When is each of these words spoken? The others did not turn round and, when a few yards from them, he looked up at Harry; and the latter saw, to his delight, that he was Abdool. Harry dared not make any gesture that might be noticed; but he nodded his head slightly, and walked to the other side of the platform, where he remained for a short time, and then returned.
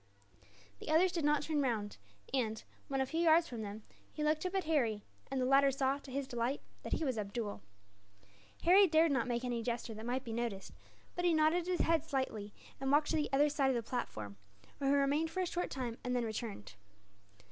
The 0.79 0.89
others 0.89 1.11
did 1.11 1.23
not 1.23 1.43
turn 1.43 1.61
round 1.61 1.97
and, 2.33 2.63
when 2.87 3.01
a 3.01 3.05
few 3.05 3.19
yards 3.19 3.47
from 3.47 3.61
them, 3.61 3.83
he 4.11 4.23
looked 4.23 4.43
up 4.47 4.55
at 4.55 4.63
Harry; 4.63 5.03
and 5.29 5.39
the 5.39 5.45
latter 5.45 5.69
saw, 5.69 5.99
to 5.99 6.09
his 6.11 6.27
delight, 6.27 6.59
that 6.81 6.93
he 6.93 7.05
was 7.05 7.19
Abdool. 7.19 7.61
Harry 8.63 8.87
dared 8.87 9.11
not 9.11 9.27
make 9.27 9.43
any 9.45 9.61
gesture 9.61 9.93
that 9.93 10.07
might 10.07 10.23
be 10.23 10.33
noticed; 10.33 10.73
but 11.13 11.23
he 11.23 11.35
nodded 11.35 11.67
his 11.67 11.81
head 11.81 12.03
slightly, 12.03 12.51
and 12.79 12.91
walked 12.91 13.11
to 13.11 13.15
the 13.15 13.29
other 13.31 13.47
side 13.47 13.69
of 13.69 13.75
the 13.75 13.87
platform, 13.87 14.37
where 14.79 14.89
he 14.89 14.95
remained 14.95 15.29
for 15.29 15.41
a 15.41 15.45
short 15.45 15.69
time, 15.69 15.99
and 16.03 16.15
then 16.15 16.25
returned. 16.25 16.73